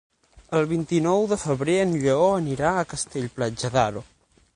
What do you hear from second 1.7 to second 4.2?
en Lleó anirà a Castell-Platja d'Aro.